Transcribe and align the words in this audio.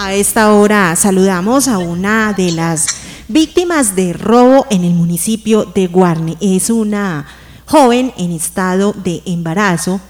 A 0.00 0.14
esta 0.14 0.52
hora 0.52 0.94
saludamos 0.94 1.66
a 1.66 1.78
una 1.78 2.32
de 2.32 2.52
las 2.52 2.86
víctimas 3.26 3.96
de 3.96 4.12
robo 4.12 4.64
en 4.70 4.84
el 4.84 4.92
municipio 4.92 5.64
de 5.64 5.88
Guarne. 5.88 6.36
Es 6.40 6.70
una 6.70 7.26
joven 7.66 8.14
en 8.16 8.30
estado 8.30 8.92
de 8.92 9.22
embarazo 9.26 10.00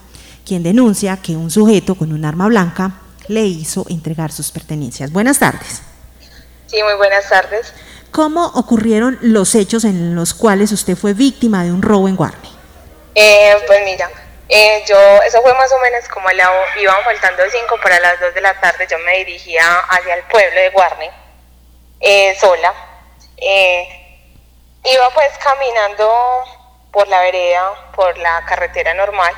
quien 0.45 0.63
denuncia 0.63 1.17
que 1.17 1.37
un 1.37 1.51
sujeto 1.51 1.95
con 1.95 2.13
un 2.13 2.27
arma 2.27 2.49
blanca 2.49 3.01
le 3.29 3.47
hizo 3.47 3.87
entregar 3.89 4.31
sus 4.31 4.51
pertenencias. 4.51 5.11
Buenas 5.11 5.39
tardes. 5.39 5.81
Sí, 6.67 6.83
muy 6.83 6.99
buenas 6.99 7.27
tardes. 7.27 7.73
¿Cómo 8.11 8.45
ocurrieron 8.45 9.17
los 9.23 9.55
hechos 9.55 9.87
en 9.87 10.15
los 10.15 10.35
cuales 10.35 10.71
usted 10.71 10.99
fue 10.99 11.15
víctima 11.15 11.65
de 11.65 11.73
un 11.73 11.81
robo 11.81 12.09
en 12.09 12.17
Guarne? 12.17 12.51
Eh, 13.15 13.55
pues 13.67 13.79
mira, 13.87 14.11
eh, 14.51 14.83
yo, 14.87 15.23
eso 15.23 15.43
fue 15.43 15.53
más 15.55 15.71
o 15.73 15.79
menos 15.79 16.09
como 16.09 16.27
la, 16.31 16.51
iban 16.81 17.05
faltando 17.05 17.43
cinco 17.51 17.79
para 17.83 18.01
las 18.01 18.19
dos 18.19 18.33
de 18.33 18.41
la 18.41 18.59
tarde, 18.59 18.87
yo 18.91 18.99
me 19.01 19.19
dirigía 19.19 19.81
hacia 19.91 20.15
el 20.15 20.23
pueblo 20.23 20.59
de 20.59 20.71
Guarne, 20.71 21.11
eh, 22.01 22.35
sola. 22.41 22.73
Eh, 23.37 23.87
iba 24.85 25.11
pues 25.11 25.37
caminando 25.39 26.11
por 26.91 27.07
la 27.09 27.21
vereda, 27.21 27.91
por 27.95 28.17
la 28.17 28.43
carretera 28.47 28.95
normal, 28.95 29.35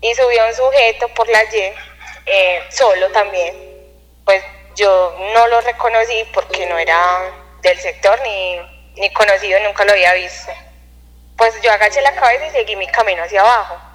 y 0.00 0.14
subió 0.14 0.46
un 0.46 0.54
sujeto 0.54 1.08
por 1.08 1.28
la 1.28 1.42
Y, 1.42 1.74
solo 2.70 3.10
también. 3.10 3.56
Pues 4.24 4.44
yo 4.76 5.16
no 5.34 5.48
lo 5.48 5.60
reconocí 5.62 6.24
porque 6.32 6.64
no 6.66 6.78
era 6.78 7.22
del 7.62 7.78
sector 7.80 8.20
ni, 8.20 8.60
ni 8.94 9.12
conocido, 9.12 9.58
nunca 9.60 9.84
lo 9.84 9.92
había 9.92 10.12
visto. 10.14 10.52
Pues 11.36 11.60
yo 11.60 11.72
agaché 11.72 12.00
la 12.02 12.14
cabeza 12.14 12.46
y 12.46 12.50
seguí 12.50 12.76
mi 12.76 12.86
camino 12.86 13.24
hacia 13.24 13.40
abajo 13.40 13.87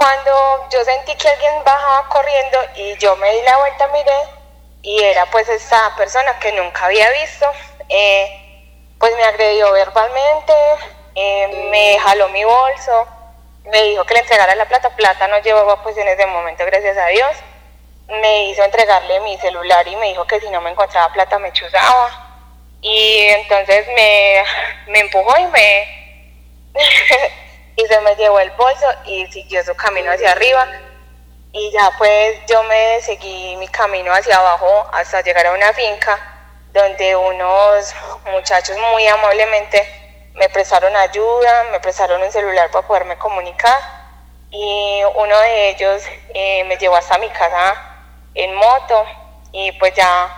cuando 0.00 0.66
yo 0.70 0.82
sentí 0.82 1.14
que 1.14 1.28
alguien 1.28 1.62
bajaba 1.62 2.08
corriendo 2.08 2.58
y 2.74 2.96
yo 2.96 3.16
me 3.16 3.30
di 3.32 3.42
la 3.42 3.58
vuelta, 3.58 3.86
miré, 3.88 4.16
y 4.80 4.98
era 5.02 5.26
pues 5.26 5.46
esta 5.50 5.94
persona 5.94 6.38
que 6.38 6.52
nunca 6.52 6.86
había 6.86 7.10
visto, 7.10 7.44
eh, 7.86 8.64
pues 8.98 9.14
me 9.14 9.24
agredió 9.24 9.70
verbalmente, 9.72 10.54
eh, 11.14 11.68
me 11.70 11.98
jaló 11.98 12.30
mi 12.30 12.42
bolso, 12.42 13.06
me 13.66 13.82
dijo 13.82 14.02
que 14.06 14.14
le 14.14 14.20
entregara 14.20 14.54
la 14.54 14.64
plata, 14.64 14.88
plata 14.96 15.28
no 15.28 15.38
llevaba 15.40 15.82
pues 15.82 15.98
en 15.98 16.08
ese 16.08 16.24
momento, 16.24 16.64
gracias 16.64 16.96
a 16.96 17.08
Dios, 17.08 17.36
me 18.08 18.44
hizo 18.46 18.64
entregarle 18.64 19.20
mi 19.20 19.36
celular 19.36 19.86
y 19.86 19.96
me 19.96 20.06
dijo 20.06 20.26
que 20.26 20.40
si 20.40 20.48
no 20.48 20.62
me 20.62 20.70
encontraba 20.70 21.12
plata 21.12 21.38
me 21.38 21.52
chuzaba, 21.52 22.08
y 22.80 23.18
entonces 23.26 23.86
me, 23.88 24.44
me 24.86 25.00
empujó 25.00 25.38
y 25.40 25.46
me... 25.48 26.70
y 27.80 27.86
se 27.86 28.00
me 28.00 28.14
llevó 28.16 28.38
el 28.40 28.50
bolso 28.52 28.86
y 29.04 29.26
siguió 29.26 29.64
su 29.64 29.74
camino 29.74 30.12
hacia 30.12 30.32
arriba. 30.32 30.66
Y 31.52 31.70
ya 31.72 31.90
pues 31.98 32.38
yo 32.46 32.62
me 32.64 33.00
seguí 33.00 33.56
mi 33.56 33.68
camino 33.68 34.12
hacia 34.12 34.36
abajo 34.36 34.86
hasta 34.92 35.22
llegar 35.22 35.46
a 35.46 35.52
una 35.52 35.72
finca 35.72 36.18
donde 36.72 37.16
unos 37.16 37.92
muchachos 38.30 38.76
muy 38.92 39.06
amablemente 39.08 39.84
me 40.34 40.48
prestaron 40.48 40.94
ayuda, 40.94 41.64
me 41.72 41.80
prestaron 41.80 42.22
un 42.22 42.30
celular 42.30 42.70
para 42.70 42.86
poderme 42.86 43.16
comunicar 43.18 43.80
y 44.50 45.02
uno 45.16 45.38
de 45.40 45.70
ellos 45.70 46.02
eh, 46.34 46.62
me 46.64 46.76
llevó 46.76 46.96
hasta 46.96 47.18
mi 47.18 47.28
casa 47.30 47.74
en 48.34 48.54
moto 48.54 49.04
y 49.50 49.72
pues 49.72 49.92
ya 49.94 50.32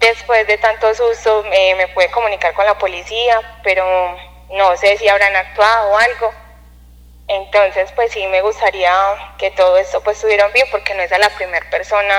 después 0.00 0.46
de 0.46 0.58
tanto 0.58 0.94
susto 0.94 1.42
eh, 1.50 1.74
me 1.76 1.88
pude 1.88 2.10
comunicar 2.10 2.52
con 2.52 2.66
la 2.66 2.76
policía, 2.76 3.40
pero 3.62 3.84
no 4.50 4.76
sé 4.76 4.98
si 4.98 5.08
habrán 5.08 5.34
actuado 5.34 5.92
o 5.92 5.96
algo 5.96 6.43
entonces, 7.28 7.90
pues 7.96 8.12
sí 8.12 8.26
me 8.26 8.42
gustaría 8.42 8.92
que 9.38 9.50
todo 9.52 9.76
esto 9.78 10.00
pues 10.02 10.18
estuviera 10.18 10.48
bien 10.48 10.66
porque 10.70 10.94
no 10.94 11.02
es 11.02 11.12
a 11.12 11.18
la 11.18 11.30
primera 11.30 11.68
persona 11.70 12.14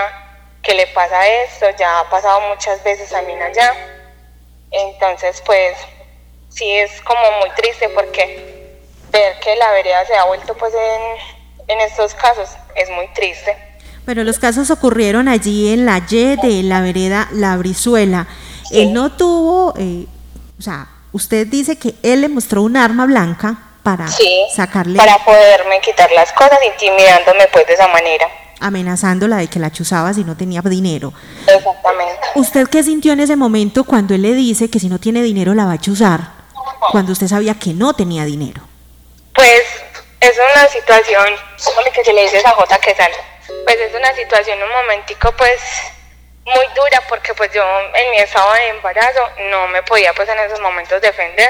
que 0.64 0.74
le 0.74 0.88
pasa 0.88 1.28
esto, 1.44 1.68
ya 1.78 2.00
ha 2.00 2.10
pasado 2.10 2.42
muchas 2.50 2.84
veces 2.84 3.14
a 3.14 3.22
mí 3.22 3.34
allá. 3.34 3.74
Entonces, 4.72 5.42
pues 5.46 5.78
sí 6.50 6.70
es 6.72 7.02
como 7.02 7.22
muy 7.40 7.52
triste 7.52 7.88
porque 7.90 8.80
ver 9.12 9.40
que 9.40 9.56
la 9.58 9.72
vereda 9.72 10.06
se 10.06 10.16
ha 10.16 10.26
vuelto 10.26 10.56
pues 10.58 10.74
en, 10.74 11.76
en 11.76 11.82
estos 11.82 12.16
casos 12.16 12.50
es 12.76 12.90
muy 12.90 13.08
triste. 13.14 13.56
Pero 14.06 14.24
los 14.24 14.40
casos 14.40 14.72
ocurrieron 14.72 15.28
allí 15.28 15.72
en 15.72 15.86
la 15.86 16.00
Y 16.10 16.36
de 16.36 16.64
la 16.64 16.82
vereda 16.82 17.28
La 17.32 17.58
Brizuela. 17.58 18.28
Él 18.72 18.94
no 18.94 19.12
tuvo, 19.12 19.74
eh, 19.78 20.08
o 20.58 20.62
sea, 20.62 20.88
usted 21.12 21.46
dice 21.46 21.78
que 21.78 21.94
él 22.02 22.22
le 22.22 22.30
mostró 22.30 22.64
un 22.64 22.76
arma 22.76 23.06
blanca 23.06 23.65
para 23.86 24.08
sacarle... 24.54 24.98
Para 24.98 25.24
poderme 25.24 25.80
quitar 25.80 26.12
las 26.12 26.34
cosas, 26.34 26.58
intimidándome 26.66 27.48
pues 27.54 27.68
de 27.68 27.74
esa 27.76 27.88
manera. 27.88 28.28
Amenazándola 28.60 29.38
de 29.38 29.48
que 29.48 29.60
la 29.60 29.72
chuzaba 29.72 30.12
si 30.12 30.24
no 30.24 30.36
tenía 30.36 30.62
dinero. 30.62 31.14
Exactamente. 31.46 32.20
¿Usted 32.34 32.68
qué 32.68 32.82
sintió 32.82 33.14
en 33.14 33.20
ese 33.20 33.36
momento 33.36 33.84
cuando 33.84 34.16
él 34.16 34.24
le 34.24 34.34
dice 34.34 34.72
que 34.72 34.80
si 34.80 34.90
no 34.90 34.98
tiene 34.98 35.22
dinero 35.22 35.54
la 35.54 35.66
va 35.66 35.74
a 35.74 35.78
chuzar? 35.78 36.22
Cuando 36.92 37.12
usted 37.12 37.28
sabía 37.28 37.60
que 37.60 37.74
no 37.74 37.94
tenía 37.94 38.26
dinero. 38.26 38.64
Pues 39.36 39.62
es 40.20 40.36
una 40.36 40.68
situación, 40.68 41.28
como 41.64 41.78
que 41.94 42.04
se 42.04 42.12
le 42.12 42.24
dice 42.24 42.42
a 42.44 42.52
J 42.52 42.78
que 42.80 42.96
sale. 42.96 43.16
Pues 43.66 43.78
es 43.78 43.94
una 43.94 44.12
situación 44.16 44.58
un 44.64 44.70
momentico 44.70 45.32
pues 45.38 45.62
muy 46.44 46.66
dura 46.76 47.04
porque 47.08 47.36
pues 47.36 47.52
yo 47.54 47.62
en 47.94 48.12
mi 48.12 48.18
estado 48.18 48.52
de 48.54 48.70
embarazo 48.70 49.20
no 49.52 49.68
me 49.68 49.84
podía 49.84 50.12
pues 50.14 50.28
en 50.28 50.40
esos 50.40 50.60
momentos 50.60 51.00
defender 51.02 51.50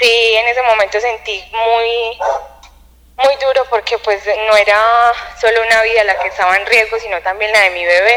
sí 0.00 0.34
en 0.34 0.48
ese 0.48 0.62
momento 0.62 0.98
sentí 1.00 1.44
muy 1.52 2.18
muy 3.22 3.36
duro 3.36 3.66
porque 3.68 3.98
pues 3.98 4.24
no 4.26 4.56
era 4.56 5.12
solo 5.40 5.62
una 5.66 5.82
vida 5.82 6.04
la 6.04 6.18
que 6.18 6.28
estaba 6.28 6.56
en 6.56 6.64
riesgo, 6.66 6.98
sino 6.98 7.20
también 7.20 7.52
la 7.52 7.60
de 7.60 7.70
mi 7.70 7.84
bebé. 7.84 8.16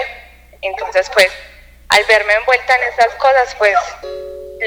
Entonces 0.61 1.09
pues 1.13 1.29
al 1.89 2.03
verme 2.05 2.33
envuelta 2.33 2.75
en 2.77 2.83
esas 2.83 3.13
cosas 3.15 3.53
pues 3.57 3.75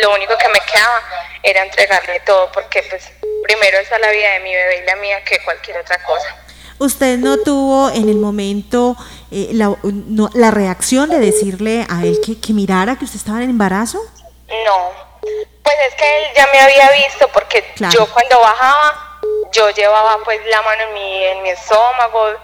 lo 0.03 0.15
único 0.15 0.37
que 0.37 0.49
me 0.49 0.61
quedaba 0.61 1.03
era 1.43 1.63
entregarle 1.63 2.21
todo 2.21 2.53
porque 2.53 2.83
pues 2.91 3.11
primero 3.45 3.79
está 3.79 3.99
la 3.99 4.11
vida 4.11 4.33
de 4.33 4.41
mi 4.41 4.55
bebé 4.55 4.83
y 4.83 4.85
la 4.85 4.97
mía 4.97 5.25
que 5.25 5.39
cualquier 5.43 5.79
otra 5.79 6.03
cosa. 6.03 6.37
¿Usted 6.79 7.17
no 7.17 7.39
tuvo 7.39 7.89
en 7.91 8.11
el 8.11 8.17
momento 8.17 8.97
eh, 9.31 9.49
la, 9.53 9.75
la, 10.35 10.51
reacción 10.51 11.09
de 11.09 11.19
decirle 11.19 11.87
a 11.89 12.05
él 12.05 12.21
que, 12.25 12.39
que 12.39 12.53
mirara 12.53 12.97
que 12.97 13.07
usted 13.07 13.17
estaba 13.17 13.43
en 13.43 13.49
embarazo? 13.49 13.99
No, 14.47 15.06
pues 15.77 15.89
es 15.89 15.95
que 15.95 16.19
él 16.19 16.33
ya 16.35 16.47
me 16.49 16.61
había 16.61 16.91
visto 16.93 17.29
porque 17.29 17.65
yo 17.91 18.07
cuando 18.13 18.41
bajaba, 18.41 19.19
yo 19.53 19.71
llevaba 19.71 20.19
pues 20.25 20.41
la 20.47 20.63
mano 20.63 20.83
en 20.85 20.95
mi, 20.95 21.25
en 21.25 21.43
mi 21.43 21.51
estómago, 21.51 22.35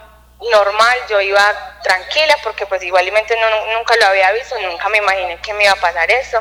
normal, 0.50 0.98
yo 1.08 1.20
iba 1.20 1.78
tranquila 1.82 2.36
porque 2.42 2.66
pues 2.66 2.82
igualmente 2.82 3.36
no, 3.36 3.78
nunca 3.78 3.96
lo 3.96 4.06
había 4.06 4.32
visto, 4.32 4.58
nunca 4.60 4.88
me 4.88 4.98
imaginé 4.98 5.38
que 5.40 5.54
me 5.54 5.64
iba 5.64 5.72
a 5.72 5.76
pasar 5.76 6.10
eso. 6.10 6.40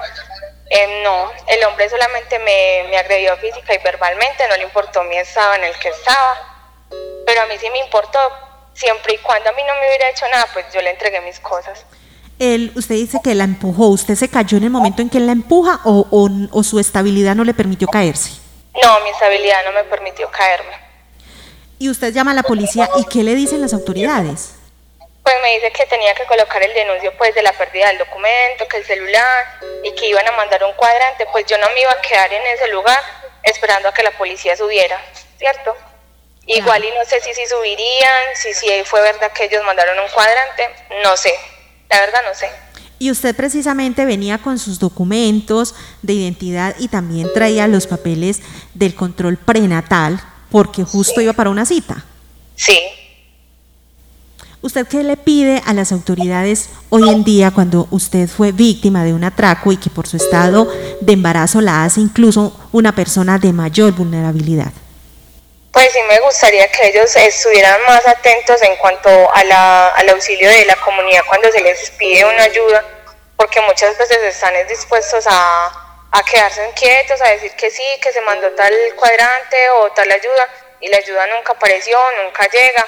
Eh, 0.70 1.02
no, 1.04 1.32
el 1.48 1.64
hombre 1.66 1.90
solamente 1.90 2.40
me, 2.40 2.86
me 2.90 2.98
agredió 2.98 3.36
física 3.38 3.74
y 3.74 3.78
verbalmente, 3.80 4.48
no 4.48 4.56
le 4.56 4.64
importó 4.64 5.04
mi 5.04 5.18
estado 5.18 5.56
en 5.56 5.66
el 5.66 5.78
que 5.80 5.90
estaba, 5.90 6.88
pero 7.26 7.42
a 7.42 7.46
mí 7.46 7.58
sí 7.58 7.70
me 7.70 7.80
importó, 7.80 8.20
siempre 8.74 9.14
y 9.14 9.18
cuando 9.18 9.50
a 9.50 9.54
mí 9.54 9.64
no 9.64 9.74
me 9.76 9.88
hubiera 9.88 10.10
hecho 10.10 10.28
nada, 10.30 10.48
pues 10.54 10.66
yo 10.74 10.82
le 10.82 10.92
entregué 10.92 11.20
mis 11.22 11.40
cosas 11.42 11.86
usted 12.76 12.96
dice 12.96 13.20
que 13.24 13.36
la 13.36 13.44
empujó, 13.44 13.88
¿usted 13.90 14.16
se 14.16 14.28
cayó 14.28 14.58
en 14.58 14.64
el 14.64 14.72
momento 14.72 15.04
en 15.04 15.10
que 15.10 15.20
la 15.20 15.32
empuja 15.32 15.80
o, 15.84 16.08
o, 16.52 16.64
su 16.64 16.80
estabilidad 16.80 17.36
no 17.36 17.44
le 17.44 17.54
permitió 17.54 17.88
caerse? 17.88 18.32
No, 18.82 19.00
mi 19.02 19.12
estabilidad 19.12 19.64
no 19.66 19.72
me 19.74 19.84
permitió 19.84 20.30
caerme. 20.32 20.74
¿Y 21.78 21.90
usted 21.90 22.12
llama 22.14 22.32
a 22.32 22.34
la 22.34 22.44
policía 22.44 22.90
y 22.98 23.06
qué 23.06 23.24
le 23.24 23.36
dicen 23.36 23.62
las 23.62 23.74
autoridades? 23.74 24.56
Pues 25.24 25.36
me 25.44 25.54
dice 25.56 25.72
que 25.72 25.86
tenía 25.86 26.16
que 26.16 26.26
colocar 26.26 26.64
el 26.64 26.74
denuncio 26.74 27.14
pues 27.16 27.36
de 27.36 27.44
la 27.44 27.54
pérdida 27.54 27.90
del 27.90 28.00
documento, 28.00 28.68
que 28.68 28.78
el 28.78 28.86
celular 28.86 29.60
y 29.84 29.94
que 29.94 30.08
iban 30.08 30.28
a 30.28 30.32
mandar 30.32 30.64
un 30.64 30.74
cuadrante, 30.74 31.28
pues 31.32 31.46
yo 31.46 31.60
no 31.60 31.68
me 31.76 31.82
iba 31.82 31.92
a 31.92 32.02
quedar 32.02 32.34
en 32.34 32.42
ese 32.48 32.70
lugar 32.70 33.00
esperando 33.44 33.90
a 33.90 33.94
que 33.94 34.02
la 34.02 34.12
policía 34.12 34.58
subiera, 34.58 35.00
¿cierto? 35.38 35.76
Igual 36.48 36.84
y 36.84 36.90
no 36.98 37.06
sé 37.06 37.22
si, 37.22 37.36
si 37.36 37.46
subirían, 37.46 38.36
si, 38.36 38.52
si 38.56 38.84
fue 38.84 39.02
verdad 39.02 39.32
que 39.32 39.44
ellos 39.44 39.64
mandaron 39.64 40.00
un 40.00 40.10
cuadrante, 40.10 40.70
no 41.04 41.16
sé, 41.16 41.34
la 41.92 42.00
verdad 42.00 42.20
no 42.28 42.34
sé. 42.34 42.48
Y 43.00 43.12
usted 43.12 43.36
precisamente 43.36 44.06
venía 44.06 44.38
con 44.38 44.60
sus 44.60 44.80
documentos 44.80 45.76
de 46.02 46.14
identidad 46.14 46.76
y 46.80 46.88
también 46.88 47.28
traía 47.34 47.68
los 47.68 47.88
papeles 47.88 48.42
del 48.74 48.96
control 48.96 49.38
prenatal 49.38 50.22
porque 50.50 50.84
justo 50.84 51.20
iba 51.20 51.34
para 51.34 51.50
una 51.50 51.66
cita. 51.66 52.06
Sí. 52.56 52.78
¿Usted 54.62 54.88
qué 54.88 55.04
le 55.04 55.18
pide 55.18 55.64
a 55.66 55.74
las 55.74 55.92
autoridades 55.92 56.70
hoy 56.90 57.10
en 57.10 57.24
día 57.24 57.50
cuando 57.50 57.88
usted 57.90 58.30
fue 58.30 58.52
víctima 58.52 59.04
de 59.04 59.16
un 59.16 59.24
atraco 59.24 59.72
y 59.72 59.78
que 59.78 59.90
por 59.90 60.08
su 60.08 60.18
estado 60.18 60.70
de 61.02 61.14
embarazo 61.14 61.62
la 61.62 61.84
hace 61.84 62.00
incluso 62.00 62.56
una 62.72 62.94
persona 62.94 63.40
de 63.40 63.52
mayor 63.52 63.94
vulnerabilidad? 63.94 64.72
Pues 65.72 65.94
sí 65.94 66.04
me 66.04 66.20
gustaría 66.20 66.70
que 66.70 66.88
ellos 66.88 67.16
estuvieran 67.16 67.82
más 67.86 68.06
atentos 68.06 68.62
en 68.62 68.76
cuanto 68.76 69.10
a 69.34 69.44
la, 69.46 69.88
al 69.90 70.10
auxilio 70.10 70.50
de 70.50 70.66
la 70.66 70.76
comunidad 70.76 71.24
cuando 71.26 71.50
se 71.50 71.62
les 71.62 71.92
pide 71.92 72.26
una 72.26 72.44
ayuda, 72.44 72.84
porque 73.38 73.62
muchas 73.62 73.98
veces 73.98 74.18
están 74.18 74.54
dispuestos 74.68 75.26
a, 75.30 76.08
a 76.12 76.24
quedarse 76.24 76.70
quietos, 76.76 77.22
a 77.22 77.30
decir 77.30 77.52
que 77.56 77.70
sí, 77.70 77.86
que 78.02 78.12
se 78.12 78.20
mandó 78.22 78.52
tal 78.52 78.74
cuadrante 78.98 79.70
o 79.70 79.92
tal 79.94 80.12
ayuda, 80.12 80.50
y 80.82 80.90
la 80.90 80.98
ayuda 80.98 81.26
nunca 81.28 81.54
apareció, 81.54 81.98
nunca 82.22 82.48
llega. 82.50 82.86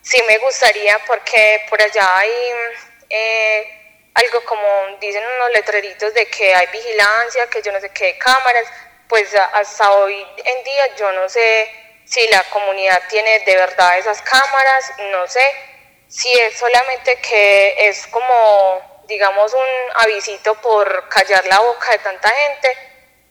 Sí 0.00 0.22
me 0.28 0.38
gustaría 0.38 1.00
porque 1.06 1.66
por 1.68 1.82
allá 1.82 2.16
hay 2.18 2.32
eh, 3.08 4.10
algo 4.14 4.44
como 4.44 4.96
dicen 5.00 5.24
unos 5.36 5.50
letreritos 5.50 6.14
de 6.14 6.26
que 6.26 6.54
hay 6.54 6.66
vigilancia, 6.68 7.48
que 7.48 7.60
yo 7.60 7.72
no 7.72 7.80
sé 7.80 7.88
qué 7.90 8.16
cámaras, 8.18 8.66
pues 9.08 9.34
hasta 9.34 9.90
hoy 9.92 10.24
en 10.44 10.64
día 10.64 10.94
yo 10.96 11.10
no 11.12 11.28
sé 11.28 11.89
si 12.10 12.20
la 12.32 12.42
comunidad 12.50 13.00
tiene 13.08 13.38
de 13.46 13.54
verdad 13.54 13.96
esas 13.98 14.20
cámaras, 14.22 14.92
no 15.12 15.28
sé 15.28 15.40
si 16.08 16.28
es 16.28 16.58
solamente 16.58 17.20
que 17.22 17.88
es 17.88 18.08
como, 18.08 19.04
digamos, 19.06 19.54
un 19.54 20.02
avisito 20.02 20.56
por 20.56 21.08
callar 21.08 21.44
la 21.46 21.60
boca 21.60 21.92
de 21.92 21.98
tanta 21.98 22.28
gente, 22.28 22.68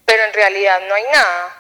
pero 0.06 0.24
en 0.24 0.34
realidad 0.34 0.80
no 0.88 0.96
hay 0.96 1.04
nada. 1.12 1.56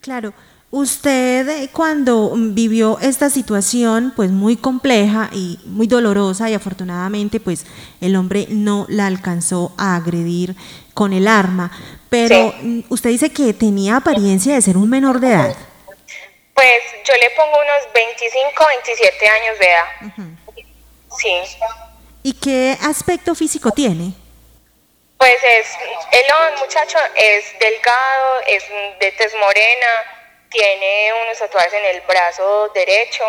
Claro. 0.00 0.32
Usted 0.72 1.48
eh, 1.48 1.68
cuando 1.72 2.32
vivió 2.36 3.00
esta 3.00 3.28
situación 3.28 4.12
pues 4.14 4.30
muy 4.30 4.56
compleja 4.56 5.28
y 5.32 5.58
muy 5.64 5.88
dolorosa 5.88 6.48
y 6.48 6.54
afortunadamente 6.54 7.40
pues 7.40 7.66
el 8.00 8.14
hombre 8.14 8.46
no 8.50 8.86
la 8.88 9.08
alcanzó 9.08 9.74
a 9.76 9.96
agredir 9.96 10.54
con 10.94 11.12
el 11.12 11.26
arma, 11.26 11.72
pero 12.08 12.54
mm, 12.62 12.82
usted 12.88 13.10
dice 13.10 13.32
que 13.32 13.52
tenía 13.52 13.96
apariencia 13.96 14.54
de 14.54 14.62
ser 14.62 14.76
un 14.76 14.88
menor 14.88 15.18
de 15.18 15.32
edad. 15.32 15.56
Pues 16.60 16.82
yo 17.04 17.14
le 17.14 17.30
pongo 17.30 17.58
unos 17.58 17.90
25, 17.94 18.66
27 18.66 19.28
años 19.28 19.58
de 19.58 19.66
edad. 19.66 19.86
Sí. 21.16 21.42
¿Y 22.22 22.34
qué 22.34 22.76
aspecto 22.82 23.34
físico 23.34 23.70
tiene? 23.70 24.12
Pues 25.16 25.42
es, 25.42 25.66
el 26.12 26.58
muchacho 26.58 26.98
es 27.14 27.58
delgado, 27.58 28.40
es 28.46 28.68
de 28.98 29.10
tez 29.12 29.34
morena, 29.36 29.86
tiene 30.50 31.14
unos 31.22 31.38
tatuajes 31.38 31.72
en 31.72 31.84
el 31.96 32.02
brazo 32.02 32.68
derecho. 32.74 33.24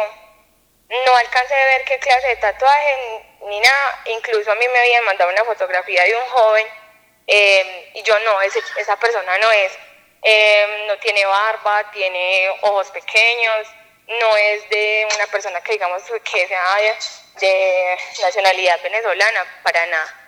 No 0.90 1.16
alcancé 1.16 1.56
a 1.56 1.66
ver 1.68 1.86
qué 1.86 2.00
clase 2.00 2.28
de 2.28 2.36
tatuaje 2.36 3.24
ni 3.48 3.62
nada. 3.62 4.02
Incluso 4.08 4.52
a 4.52 4.56
mí 4.56 4.66
me 4.74 4.80
habían 4.80 5.06
mandado 5.06 5.32
una 5.32 5.46
fotografía 5.46 6.04
de 6.04 6.18
un 6.18 6.26
joven 6.32 6.68
eh, 7.28 7.92
y 7.94 8.04
yo 8.04 8.14
no, 8.26 8.42
esa 8.42 8.98
persona 8.98 9.38
no 9.38 9.50
es. 9.54 9.72
Eh, 10.24 10.86
no 10.88 10.98
tiene 10.98 11.26
barba, 11.26 11.90
tiene 11.92 12.48
ojos 12.62 12.92
pequeños, 12.92 13.68
no 14.08 14.38
es 14.38 14.70
de 14.70 15.08
una 15.16 15.26
persona 15.28 15.62
que 15.62 15.74
digamos 15.74 16.04
que 16.24 16.48
sea 16.48 16.76
de 17.40 17.98
nacionalidad 18.22 18.82
venezolana, 18.84 19.46
para 19.64 19.86
nada. 19.88 20.22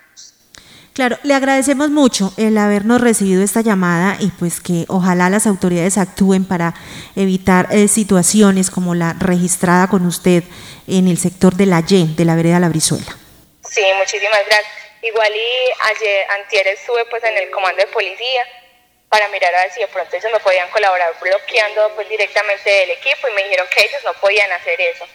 Claro, 0.94 1.18
le 1.24 1.34
agradecemos 1.34 1.90
mucho 1.90 2.34
el 2.38 2.56
habernos 2.56 3.02
recibido 3.02 3.44
esta 3.44 3.62
llamada 3.62 4.16
y 4.20 4.28
pues 4.28 4.62
que 4.62 4.86
ojalá 4.90 5.30
las 5.32 5.48
autoridades 5.48 5.98
actúen 5.98 6.48
para 6.48 6.76
evitar 7.16 7.68
eh, 7.72 7.88
situaciones 7.88 8.70
como 8.70 8.94
la 8.94 9.16
registrada 9.20 9.88
con 9.88 10.06
usted 10.06 10.44
en 10.88 11.08
el 11.08 11.18
sector 11.18 11.56
de 11.56 11.66
la 11.66 11.84
Y, 11.88 12.14
de 12.16 12.26
la 12.26 12.36
vereda 12.36 12.60
La 12.60 12.70
Brizuela. 12.70 13.18
Sí, 13.68 13.84
muchísimas 13.98 14.46
gracias. 14.46 14.72
Igual 15.02 15.32
y 15.36 15.96
ayer, 15.96 16.26
antier 16.42 16.68
estuve 16.68 17.06
pues 17.06 17.24
en 17.24 17.38
el 17.38 17.50
comando 17.50 17.82
de 17.82 17.88
policía 17.88 18.44
para 19.14 19.28
mirar 19.28 19.54
a 19.54 19.62
ver 19.62 19.72
si 19.72 19.80
de 19.80 19.88
pronto 19.90 20.16
ellos 20.16 20.32
me 20.32 20.40
podían 20.40 20.68
colaborar 20.72 21.14
bloqueando 21.22 21.88
pues 21.94 22.10
directamente 22.10 22.68
del 22.68 22.90
equipo 22.90 23.28
y 23.28 23.34
me 23.34 23.44
dijeron 23.44 23.68
que 23.68 23.84
ellos 23.84 24.04
no 24.04 24.12
podían 24.16 24.52
hacer 24.54 24.82
eso, 24.82 25.08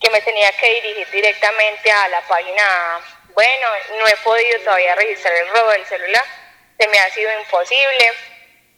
que 0.00 0.10
me 0.10 0.20
tenía 0.22 0.50
que 0.50 0.68
dirigir 0.82 1.08
directamente 1.12 1.88
a 1.92 2.08
la 2.08 2.22
página 2.22 3.00
bueno, 3.34 3.68
no 4.00 4.08
he 4.08 4.16
podido 4.16 4.58
todavía 4.62 4.96
registrar 4.96 5.32
el 5.32 5.48
robo 5.50 5.70
del 5.70 5.86
celular, 5.86 6.24
se 6.76 6.88
me 6.88 6.98
ha 6.98 7.08
sido 7.10 7.30
imposible. 7.38 8.12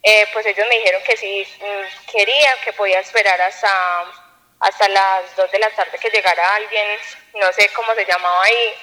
Eh, 0.03 0.27
pues 0.35 0.45
ellos 0.45 0.67
me 0.69 0.77
dijeron 0.77 1.03
que 1.03 1.17
si 1.17 1.49
mm, 1.61 2.11
querían, 2.13 2.59
que 2.63 2.75
podía 2.75 3.01
esperar 3.01 3.41
hasta, 3.41 4.05
hasta 4.61 4.89
las 4.91 5.35
2 5.35 5.51
de 5.51 5.59
la 5.61 5.71
tarde 5.71 5.99
que 5.99 6.11
llegara 6.11 6.57
alguien, 6.57 6.87
no 7.37 7.51
sé 7.55 7.71
cómo 7.71 7.95
se 7.95 8.05
llamaba 8.05 8.45
ahí. 8.45 8.75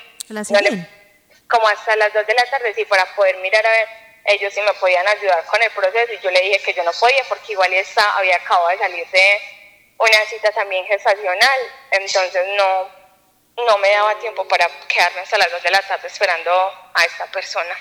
como 1.48 1.68
hasta 1.68 1.96
las 1.96 2.12
2 2.12 2.26
de 2.26 2.34
la 2.34 2.46
tarde, 2.46 2.74
sí, 2.74 2.86
para 2.86 3.06
poder 3.14 3.38
mirar 3.38 3.64
a 3.68 3.70
ver 3.70 4.05
ellos 4.26 4.54
si 4.54 4.62
me 4.62 4.74
podían 4.74 5.08
ayudar 5.08 5.46
con 5.46 5.62
el 5.62 5.72
proceso 5.72 6.12
y 6.14 6.20
yo 6.20 6.32
le 6.32 6.42
dije 6.42 6.60
que 6.60 6.74
yo 6.74 6.84
no 6.84 6.92
podía 7.00 7.24
porque 7.30 7.54
igual 7.54 7.72
está, 7.74 8.18
había 8.18 8.38
acabado 8.38 8.70
de 8.70 8.78
salir 8.78 9.08
de 9.12 9.40
una 9.98 10.26
cita 10.30 10.52
también 10.52 10.86
gestacional, 10.86 11.60
entonces 11.92 12.46
no, 12.58 12.90
no 13.66 13.78
me 13.78 13.90
daba 13.92 14.20
tiempo 14.20 14.48
para 14.48 14.68
quedarme 14.88 15.22
hasta 15.22 15.38
las 15.38 15.52
2 15.52 15.64
de 15.64 15.72
la 15.72 15.82
tarde 15.82 16.08
esperando 16.08 16.52
a 16.94 17.06
esta 17.06 17.26
persona. 17.28 17.76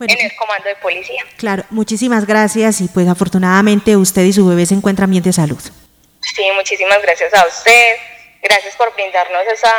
en 0.00 0.20
el 0.20 0.34
comando 0.36 0.68
de 0.68 0.76
policía. 0.76 1.22
Claro, 1.36 1.64
muchísimas 1.70 2.26
gracias 2.26 2.80
y 2.80 2.88
pues 2.88 3.06
afortunadamente 3.06 3.96
usted 3.96 4.22
y 4.22 4.32
su 4.32 4.46
bebé 4.46 4.64
se 4.64 4.74
encuentran 4.74 5.10
bien 5.10 5.22
de 5.22 5.32
salud. 5.32 5.60
Sí, 6.34 6.50
muchísimas 6.52 7.02
gracias 7.02 7.34
a 7.34 7.46
usted, 7.46 7.96
gracias 8.42 8.76
por 8.76 8.94
brindarnos 8.94 9.42
esa, 9.46 9.74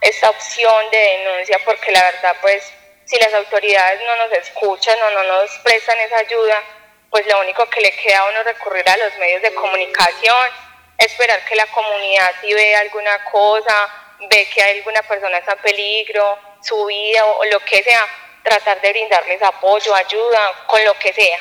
esa 0.00 0.30
opción 0.30 0.90
de 0.90 0.98
denuncia 0.98 1.58
porque 1.64 1.90
la 1.92 2.02
verdad 2.02 2.36
pues 2.42 2.72
si 3.12 3.18
las 3.18 3.34
autoridades 3.34 4.00
no 4.06 4.16
nos 4.16 4.32
escuchan 4.32 4.96
o 5.02 5.10
no 5.10 5.22
nos 5.24 5.50
prestan 5.58 5.98
esa 5.98 6.16
ayuda, 6.16 6.62
pues 7.10 7.26
lo 7.26 7.40
único 7.40 7.68
que 7.68 7.82
le 7.82 7.94
queda 7.94 8.20
a 8.20 8.30
uno 8.30 8.42
recurrir 8.42 8.88
a 8.88 8.96
los 8.96 9.14
medios 9.18 9.42
de 9.42 9.52
comunicación, 9.52 10.48
esperar 10.96 11.44
que 11.44 11.54
la 11.54 11.66
comunidad 11.66 12.30
si 12.40 12.54
ve 12.54 12.74
alguna 12.74 13.22
cosa, 13.26 13.88
ve 14.30 14.48
que 14.48 14.62
alguna 14.62 15.02
persona 15.02 15.36
está 15.36 15.52
en 15.52 15.58
peligro, 15.58 16.38
su 16.62 16.86
vida 16.86 17.26
o, 17.26 17.44
lo 17.44 17.60
que 17.60 17.82
sea, 17.82 18.00
tratar 18.42 18.80
de 18.80 18.92
brindarles 18.92 19.42
apoyo, 19.42 19.94
ayuda, 19.94 20.64
con 20.66 20.82
lo 20.82 20.94
que 20.94 21.12
sea. 21.12 21.38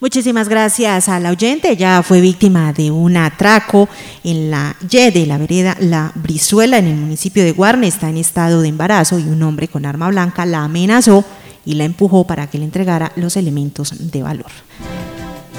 Muchísimas 0.00 0.48
gracias 0.48 1.08
a 1.08 1.18
la 1.20 1.30
oyente. 1.30 1.70
Ella 1.70 2.02
fue 2.02 2.20
víctima 2.20 2.72
de 2.72 2.90
un 2.90 3.16
atraco 3.16 3.88
en 4.24 4.50
la 4.50 4.76
Y 4.90 5.10
de 5.10 5.26
la 5.26 5.38
vereda 5.38 5.76
La 5.80 6.12
Brizuela 6.14 6.78
en 6.78 6.86
el 6.86 6.96
municipio 6.96 7.44
de 7.44 7.52
Guarne. 7.52 7.86
Está 7.86 8.10
en 8.10 8.18
estado 8.18 8.60
de 8.60 8.68
embarazo 8.68 9.18
y 9.18 9.24
un 9.24 9.42
hombre 9.42 9.68
con 9.68 9.86
arma 9.86 10.08
blanca 10.08 10.44
la 10.46 10.64
amenazó 10.64 11.24
y 11.64 11.74
la 11.74 11.84
empujó 11.84 12.24
para 12.24 12.46
que 12.48 12.58
le 12.58 12.64
entregara 12.64 13.12
los 13.16 13.36
elementos 13.36 14.10
de 14.12 14.22
valor. 14.22 14.50